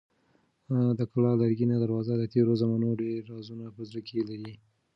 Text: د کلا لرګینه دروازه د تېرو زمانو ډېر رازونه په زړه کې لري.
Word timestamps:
د 0.99 1.01
کلا 1.11 1.31
لرګینه 1.41 1.75
دروازه 1.79 2.13
د 2.17 2.23
تېرو 2.33 2.53
زمانو 2.61 2.89
ډېر 3.01 3.19
رازونه 3.33 3.65
په 3.75 3.81
زړه 3.89 4.01
کې 4.07 4.19
لري. 4.29 4.53